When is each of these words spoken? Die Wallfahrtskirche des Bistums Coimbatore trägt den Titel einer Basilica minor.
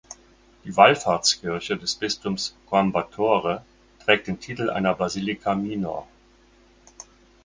Die 0.65 0.75
Wallfahrtskirche 0.75 1.77
des 1.77 1.93
Bistums 1.93 2.55
Coimbatore 2.67 3.63
trägt 4.03 4.25
den 4.25 4.39
Titel 4.39 4.71
einer 4.71 4.95
Basilica 4.95 5.53
minor. 5.53 6.07